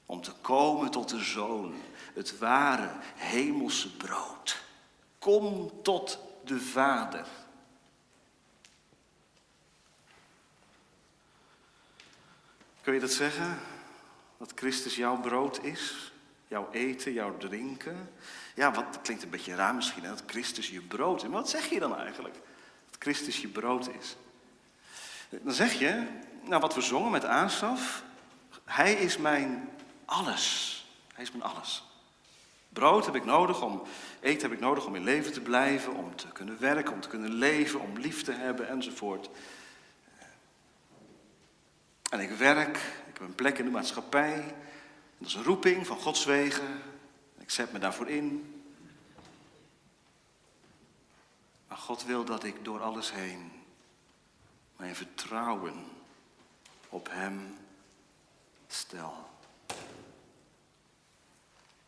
[0.07, 1.75] om te komen tot de Zoon,
[2.15, 4.63] het ware hemelse brood.
[5.19, 7.27] Kom tot de Vader.
[12.83, 13.59] Kun je dat zeggen?
[14.39, 16.13] Dat Christus jouw brood is?
[16.49, 18.11] Jouw eten, jouw drinken?
[18.55, 20.09] Ja, wat klinkt een beetje raar misschien, hè?
[20.09, 21.29] dat Christus je brood is.
[21.29, 22.37] Wat zeg je dan eigenlijk?
[22.97, 24.17] Dat Christus je brood is.
[25.29, 26.07] Dan zeg je,
[26.43, 28.03] nou wat we zongen met Asaf,
[28.65, 29.69] hij is mijn
[30.05, 30.75] alles.
[31.15, 31.85] Hij is mijn alles.
[32.69, 33.83] Brood heb ik nodig om,
[34.21, 37.09] eten heb ik nodig om in leven te blijven, om te kunnen werken, om te
[37.09, 39.31] kunnen leven, om lief te hebben enzovoort.
[42.11, 44.55] En ik werk, ik heb een plek in de maatschappij.
[45.19, 46.83] Dat is een roeping van Gods wegen.
[47.39, 48.56] Ik zet me daarvoor in.
[51.77, 53.53] God wil dat ik door alles heen
[54.77, 55.85] mijn vertrouwen
[56.89, 57.57] op Hem
[58.67, 59.29] stel.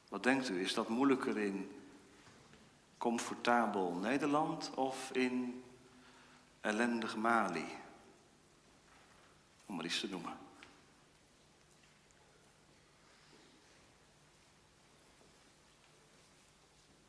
[0.09, 1.83] Wat denkt u, is dat moeilijker in
[2.99, 5.65] comfortabel Nederland of in
[6.61, 7.67] ellendig Mali?
[9.67, 10.39] Om maar iets te noemen.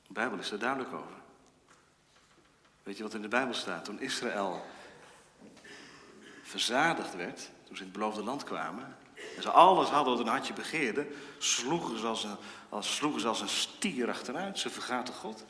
[0.07, 1.18] De Bijbel is er duidelijk over.
[2.89, 3.85] Weet je wat in de Bijbel staat?
[3.85, 4.65] Toen Israël
[6.41, 8.97] verzadigd werd, toen ze in het beloofde land kwamen,
[9.35, 12.35] en ze alles hadden wat een hartje begeerde, sloegen ze als een,
[12.69, 14.59] als, sloegen ze als een stier achteruit.
[14.59, 15.45] Ze vergaten God.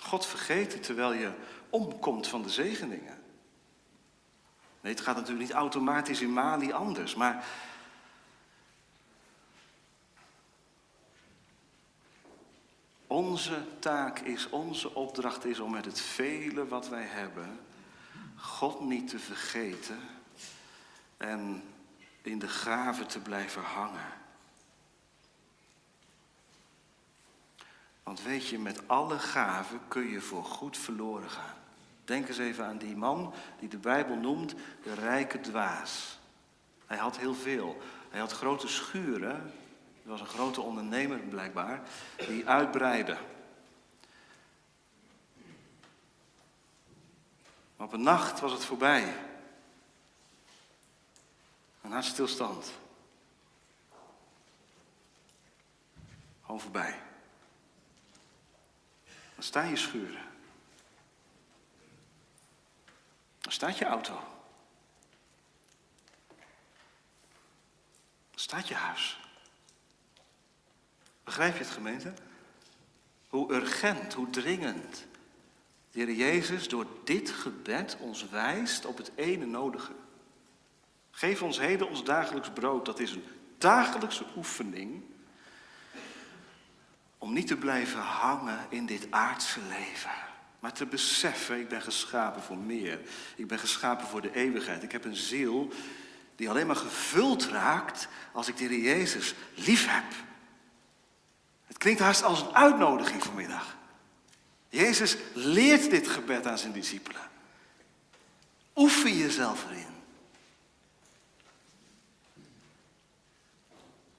[0.00, 1.32] God vergeten terwijl je
[1.70, 3.22] omkomt van de zegeningen.
[4.80, 7.44] Nee, het gaat natuurlijk niet automatisch in Mali anders, maar
[13.14, 17.60] Onze taak is, onze opdracht is om met het vele wat wij hebben,
[18.36, 19.98] God niet te vergeten
[21.16, 21.62] en
[22.22, 24.12] in de gave te blijven hangen.
[28.02, 31.56] Want weet je, met alle gaven kun je voor goed verloren gaan.
[32.04, 36.18] Denk eens even aan die man die de Bijbel noemt de rijke dwaas.
[36.86, 37.80] Hij had heel veel.
[38.10, 39.52] Hij had grote schuren
[40.04, 41.82] er was een grote ondernemer blijkbaar,
[42.16, 43.18] die uitbreidde.
[47.76, 49.16] Maar op een nacht was het voorbij.
[51.82, 52.72] Een hartstilstand.
[56.42, 57.00] Gewoon voorbij.
[59.34, 60.22] Dan staan je schuren.
[63.40, 64.20] Dan staat je auto.
[68.30, 69.23] Dan staat je huis.
[71.34, 72.12] Begrijp je het gemeente?
[73.28, 75.06] Hoe urgent, hoe dringend
[75.90, 79.92] de Heer Jezus door dit gebed ons wijst op het ene nodige.
[81.10, 82.84] Geef ons heden ons dagelijks brood.
[82.84, 83.24] Dat is een
[83.58, 85.02] dagelijkse oefening
[87.18, 90.10] om niet te blijven hangen in dit aardse leven.
[90.60, 93.00] Maar te beseffen, ik ben geschapen voor meer.
[93.36, 94.82] Ik ben geschapen voor de eeuwigheid.
[94.82, 95.72] Ik heb een ziel
[96.36, 100.32] die alleen maar gevuld raakt als ik de Heer Jezus lief heb.
[101.66, 103.76] Het klinkt haast als een uitnodiging vanmiddag.
[104.68, 107.22] Jezus leert dit gebed aan zijn discipelen.
[108.74, 109.92] Oefen jezelf erin.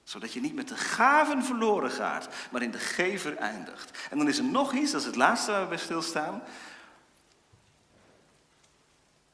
[0.04, 4.08] Zodat je niet met de gaven verloren gaat, maar in de gever eindigt.
[4.10, 6.42] En dan is er nog iets, dat is het laatste waar we bij stilstaan.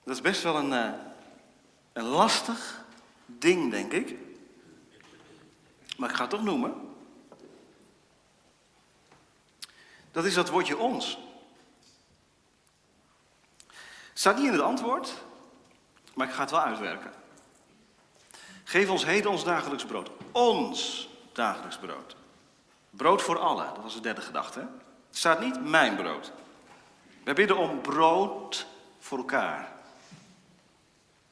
[0.04, 0.92] Dat is best wel een, eh,
[1.92, 2.84] een lastig
[3.26, 4.14] ding, denk ik.
[5.96, 6.91] Maar ik ga het toch noemen.
[10.12, 11.18] Dat is dat woordje ons.
[14.12, 15.14] Staat niet in het antwoord,
[16.14, 17.12] maar ik ga het wel uitwerken.
[18.64, 20.10] Geef ons heden ons dagelijks brood.
[20.32, 22.16] Ons dagelijks brood.
[22.90, 24.60] Brood voor allen, dat was de derde gedachte.
[24.60, 26.32] Het staat niet mijn brood.
[27.24, 28.66] Wij bidden om brood
[28.98, 29.72] voor elkaar.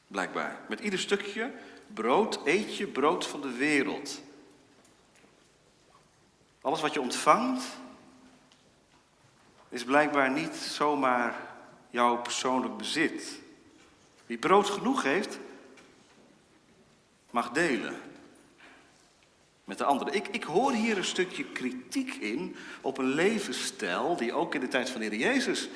[0.07, 0.59] Blijkbaar.
[0.69, 1.53] Met ieder stukje
[1.87, 4.21] brood eet je brood van de wereld.
[6.61, 7.63] Alles wat je ontvangt,
[9.71, 11.35] is blijkbaar niet zomaar
[11.89, 13.39] jouw persoonlijk bezit.
[14.25, 15.39] Wie brood genoeg heeft,
[17.29, 17.95] mag delen
[19.63, 20.13] met de anderen.
[20.13, 24.67] Ik, ik hoor hier een stukje kritiek in op een levensstijl die ook in de
[24.67, 25.69] tijd van de Heer Jezus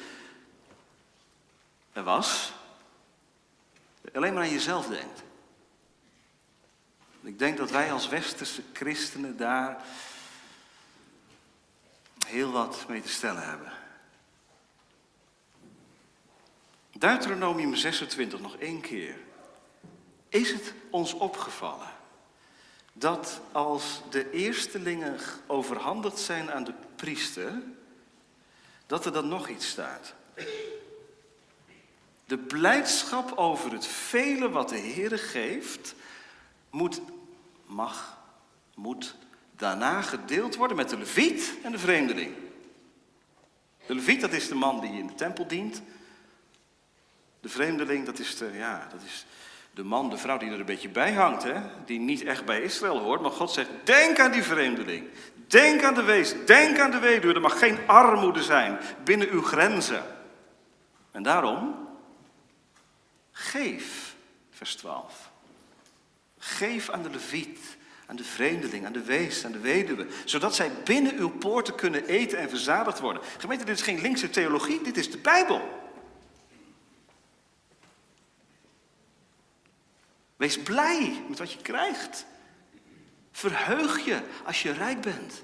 [1.93, 2.53] er was.
[4.13, 5.23] Alleen maar aan jezelf denkt.
[7.21, 9.83] Ik denk dat wij als westerse christenen daar
[12.25, 13.84] heel wat mee te stellen hebben.
[16.97, 19.17] Deuteronomium 26 nog één keer.
[20.29, 21.89] Is het ons opgevallen
[22.93, 27.61] dat als de eerstelingen overhandigd zijn aan de priester,
[28.85, 30.13] dat er dan nog iets staat?
[32.25, 35.95] De blijdschap over het vele wat de Heer geeft,
[36.69, 37.01] moet,
[37.65, 38.17] mag,
[38.75, 39.15] moet
[39.55, 42.35] daarna gedeeld worden met de leviet en de vreemdeling.
[43.87, 45.81] De leviet, dat is de man die in de tempel dient.
[47.45, 49.25] De vreemdeling, dat is de, ja, dat is
[49.71, 51.43] de man, de vrouw die er een beetje bij hangt.
[51.43, 51.61] Hè?
[51.85, 53.21] Die niet echt bij Israël hoort.
[53.21, 55.07] Maar God zegt, denk aan die vreemdeling.
[55.47, 57.33] Denk aan de wees, denk aan de weduwe.
[57.33, 60.03] Er mag geen armoede zijn binnen uw grenzen.
[61.11, 61.89] En daarom,
[63.31, 64.15] geef,
[64.51, 65.31] vers 12.
[66.37, 67.59] Geef aan de leviet,
[68.05, 70.07] aan de vreemdeling, aan de wees, aan de weduwe.
[70.23, 73.21] Zodat zij binnen uw poorten kunnen eten en verzadigd worden.
[73.37, 75.83] Gemeente, dit is geen linkse theologie, dit is de Bijbel.
[80.35, 82.25] Wees blij met wat je krijgt.
[83.31, 85.43] Verheug je als je rijk bent.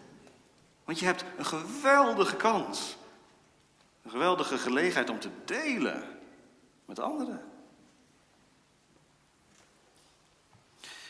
[0.84, 2.98] Want je hebt een geweldige kans.
[4.04, 6.04] Een geweldige gelegenheid om te delen
[6.86, 7.42] met anderen.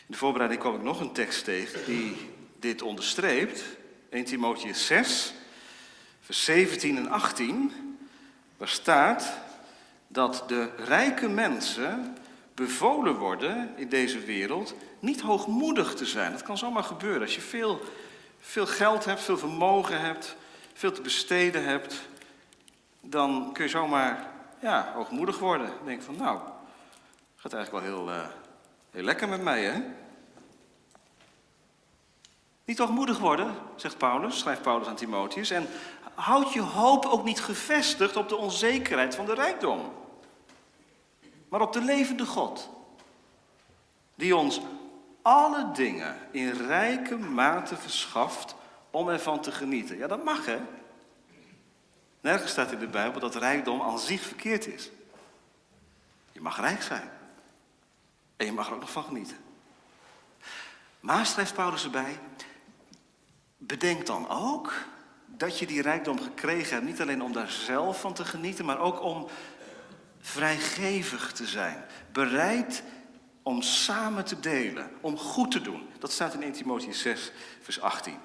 [0.06, 3.64] In de voorbereiding kwam ik nog een tekst tegen die dit onderstreept.
[4.10, 5.32] 1 Timotheus 6,
[6.20, 7.72] vers 17 en 18.
[8.56, 9.32] Waar staat
[10.06, 12.16] dat de rijke mensen
[12.54, 16.32] bevolen worden in deze wereld niet hoogmoedig te zijn.
[16.32, 17.22] Dat kan zomaar gebeuren.
[17.22, 17.80] Als je veel,
[18.40, 20.36] veel geld hebt, veel vermogen hebt,
[20.72, 22.08] veel te besteden hebt,
[23.00, 24.26] dan kun je zomaar
[24.60, 25.70] ja, hoogmoedig worden.
[25.84, 26.40] Denk van, nou,
[27.36, 28.26] gaat eigenlijk wel heel, uh,
[28.90, 29.80] heel lekker met mij, hè?
[32.64, 35.50] Niet hoogmoedig worden, zegt Paulus, schrijft Paulus aan Timotheus.
[35.50, 35.66] En
[36.14, 39.92] houd je hoop ook niet gevestigd op de onzekerheid van de rijkdom
[41.52, 42.70] maar op de levende God.
[44.14, 44.60] Die ons
[45.22, 48.54] alle dingen in rijke mate verschaft
[48.90, 49.96] om ervan te genieten.
[49.96, 50.58] Ja, dat mag hè.
[52.20, 54.90] Nergens staat in de Bijbel dat rijkdom aan zich verkeerd is.
[56.32, 57.10] Je mag rijk zijn.
[58.36, 59.36] En je mag er ook nog van genieten.
[61.00, 62.18] Maar schrijft Paulus erbij,
[63.56, 64.72] bedenk dan ook
[65.26, 68.78] dat je die rijkdom gekregen hebt, niet alleen om daar zelf van te genieten, maar
[68.78, 69.28] ook om
[70.22, 71.84] vrijgevig te zijn.
[72.12, 72.82] Bereid
[73.42, 75.88] om samen te delen, om goed te doen.
[75.98, 78.18] Dat staat in 1 Timotheüs 6, vers 18.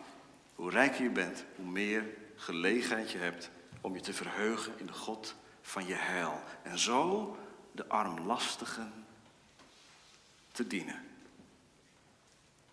[0.55, 3.49] Hoe rijker je bent, hoe meer gelegenheid je hebt
[3.81, 6.41] om je te verheugen in de God van je heil.
[6.63, 7.37] En zo
[7.71, 8.93] de armlastigen
[10.51, 11.05] te dienen.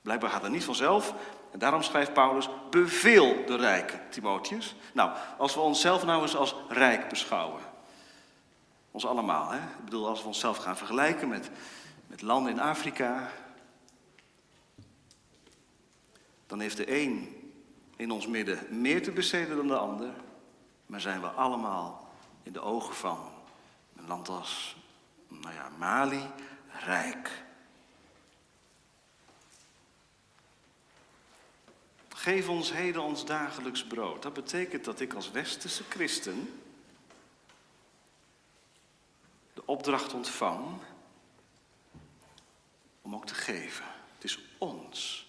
[0.03, 1.15] Blijkbaar gaat dat niet vanzelf.
[1.53, 4.75] En daarom schrijft Paulus, beveel de rijken, Timotheus.
[4.93, 7.74] Nou, als we onszelf nou eens als rijk beschouwen.
[8.95, 9.51] Ons allemaal.
[9.51, 9.59] Hè?
[9.59, 11.51] Ik bedoel, als we onszelf gaan vergelijken met,
[12.07, 13.31] met landen in Afrika.
[16.47, 17.37] Dan heeft de een
[17.97, 20.11] in ons midden meer te besteden dan de ander.
[20.87, 22.09] Maar zijn we allemaal
[22.43, 23.19] in de ogen van
[23.97, 24.77] een land als
[25.29, 26.23] nou ja, Mali
[26.85, 27.31] rijk.
[32.09, 34.23] Geef ons heden ons dagelijks brood.
[34.23, 36.64] Dat betekent dat ik als westerse christen
[39.65, 40.65] opdracht ontvang
[43.03, 43.85] om ook te geven.
[44.15, 45.27] Het is ons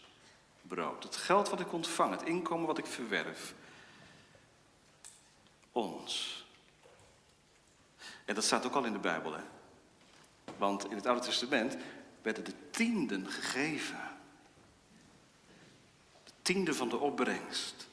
[0.62, 1.04] brood.
[1.04, 3.54] Het geld wat ik ontvang, het inkomen wat ik verwerf.
[5.72, 6.46] Ons.
[8.26, 9.44] En dat staat ook al in de Bijbel, hè?
[10.58, 11.78] Want in het Oude Testament
[12.22, 14.00] werden de tienden gegeven.
[16.24, 17.88] De tiende van de opbrengst.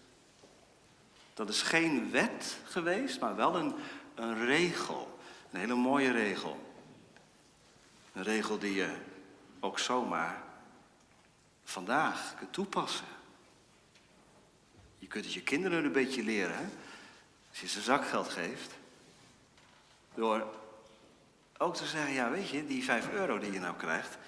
[1.34, 3.74] Dat is geen wet geweest, maar wel een,
[4.14, 5.11] een regel.
[5.53, 6.74] Een hele mooie regel.
[8.12, 8.96] Een regel die je
[9.61, 10.42] ook zomaar
[11.64, 13.07] vandaag kunt toepassen.
[14.98, 16.68] Je kunt het je kinderen een beetje leren, hè?
[17.50, 18.70] als je ze zakgeld geeft.
[20.14, 20.46] Door
[21.59, 24.18] ook te zeggen, ja weet je, die 5 euro die je nou krijgt,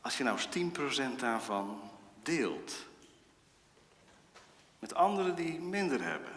[0.00, 0.72] als je nou eens
[1.14, 1.90] 10% daarvan
[2.22, 2.88] deelt
[4.78, 6.32] met anderen die minder hebben.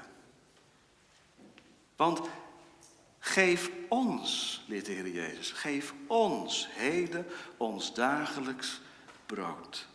[1.96, 2.22] Want
[3.34, 7.26] Geef ons, leert de Heer Jezus, geef ons heden
[7.58, 8.82] ons dagelijks
[9.26, 9.88] brood.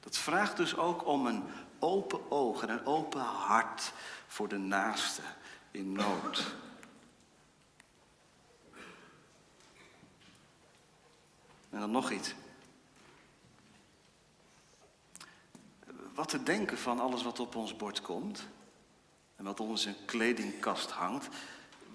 [0.00, 1.42] Dat vraagt dus ook om een
[1.78, 3.92] open oog en een open hart
[4.26, 5.22] voor de naaste
[5.70, 6.54] in nood.
[11.70, 12.34] En dan nog iets.
[16.14, 18.46] Wat te denken van alles wat op ons bord komt
[19.36, 21.28] en wat onze kledingkast hangt.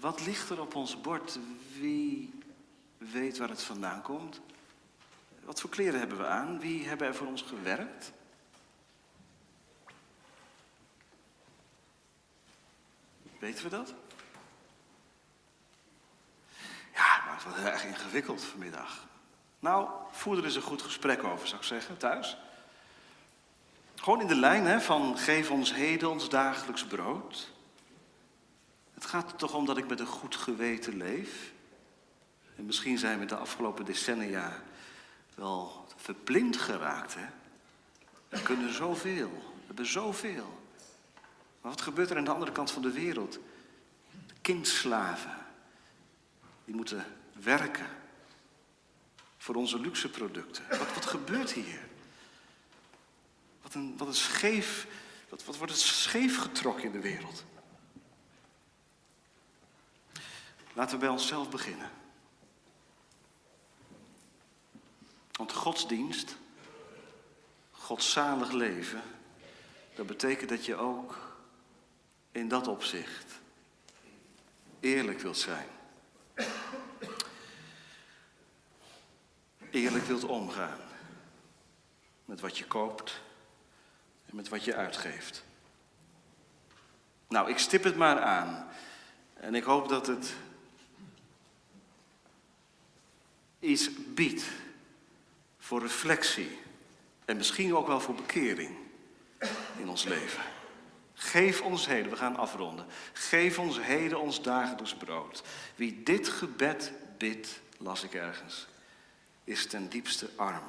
[0.04, 1.38] Wat ligt er op ons bord?
[1.78, 2.38] Wie
[2.98, 4.40] weet waar het vandaan komt?
[5.44, 6.60] Wat voor kleren hebben we aan?
[6.60, 8.12] Wie hebben er voor ons gewerkt?
[13.38, 13.94] Weten we dat?
[16.94, 19.06] Ja, maar het was heel erg ingewikkeld vanmiddag.
[19.58, 22.36] Nou, voer er eens een goed gesprek over, zou ik zeggen, thuis.
[23.94, 27.52] Gewoon in de lijn hè, van geef ons heden ons dagelijks brood.
[28.94, 31.52] Het gaat er toch om dat ik met een goed geweten leef.
[32.56, 34.62] En misschien zijn we de afgelopen decennia
[35.34, 37.14] wel verblind geraakt.
[37.14, 37.26] Hè?
[38.28, 40.62] We kunnen zoveel, we hebben zoveel.
[41.60, 43.38] Maar wat gebeurt er aan de andere kant van de wereld?
[44.40, 45.38] Kindslaven,
[46.64, 47.86] die moeten werken
[49.38, 50.64] voor onze luxe producten.
[50.68, 51.80] Wat, gebeurt hier?
[53.62, 54.86] Wat een, wat scheef,
[55.28, 57.44] wat wordt het scheef getrokken in de wereld?
[60.74, 61.90] Laten we bij onszelf beginnen.
[65.32, 66.36] Want godsdienst,
[67.70, 69.02] godzalig leven,
[69.94, 71.36] dat betekent dat je ook
[72.32, 73.40] in dat opzicht
[74.80, 75.66] eerlijk wilt zijn.
[79.70, 80.78] Eerlijk wilt omgaan
[82.24, 83.20] met wat je koopt
[84.26, 85.44] en met wat je uitgeeft.
[87.28, 88.68] Nou, ik stip het maar aan.
[89.34, 90.34] En ik hoop dat het
[93.64, 94.44] iets biedt
[95.58, 96.58] voor reflectie
[97.24, 98.76] en misschien ook wel voor bekering
[99.78, 100.42] in ons leven.
[101.14, 102.86] Geef ons heden, we gaan afronden.
[103.12, 105.42] Geef ons heden ons dagelijks brood.
[105.74, 108.66] Wie dit gebed bidt, las ik ergens,
[109.44, 110.64] is ten diepste arm.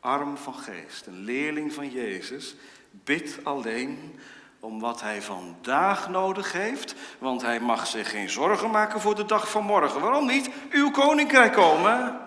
[0.00, 2.54] Arm van geest, een leerling van Jezus,
[2.90, 4.20] bidt alleen
[4.66, 9.24] om wat hij vandaag nodig heeft, want hij mag zich geen zorgen maken voor de
[9.24, 10.00] dag van morgen.
[10.00, 10.50] Waarom niet?
[10.70, 12.20] Uw koninkrijk komen.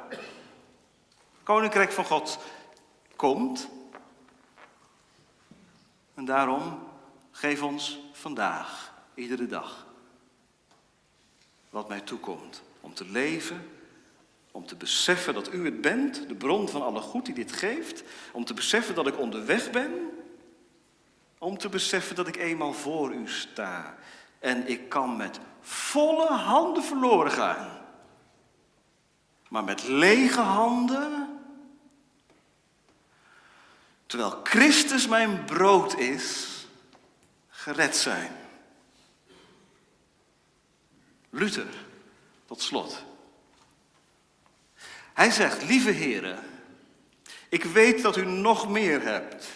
[1.44, 2.40] Koninkrijk van God
[3.16, 3.70] komt.
[6.14, 6.80] En daarom
[7.32, 9.88] geef ons vandaag, iedere dag,
[11.70, 12.62] wat mij toekomt.
[12.82, 13.70] Om te leven,
[14.52, 18.04] om te beseffen dat u het bent, de bron van alle goed die dit geeft.
[18.32, 20.19] Om te beseffen dat ik onderweg ben.
[21.40, 23.96] Om te beseffen dat ik eenmaal voor u sta.
[24.40, 27.82] En ik kan met volle handen verloren gaan.
[29.50, 31.40] Maar met lege handen
[34.10, 36.48] terwijl Christus mijn brood is,
[37.50, 38.32] gered zijn.
[41.30, 41.68] Luther,
[42.46, 43.04] tot slot.
[45.14, 46.44] Hij zegt, lieve heren,
[47.50, 49.48] ik weet dat u nog meer hebt.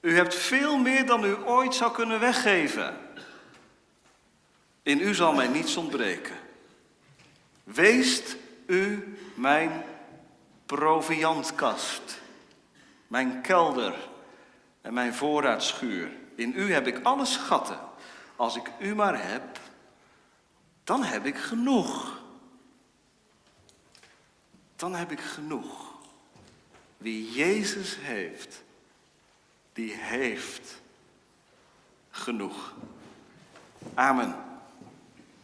[0.00, 2.96] U hebt veel meer dan u ooit zou kunnen weggeven.
[4.82, 6.36] In u zal mij niets ontbreken.
[7.64, 8.36] Weest
[8.66, 9.84] u mijn
[10.66, 12.20] proviantkast
[13.08, 13.94] mijn kelder
[14.80, 16.10] en mijn voorraadschuur.
[16.34, 17.78] In u heb ik alle schatten.
[18.36, 19.60] Als ik u maar heb,
[20.84, 22.20] dan heb ik genoeg.
[24.76, 25.96] Dan heb ik genoeg.
[26.96, 28.62] Wie Jezus heeft,
[29.78, 30.80] die heeft
[32.10, 32.74] genoeg.
[33.94, 34.47] Amen.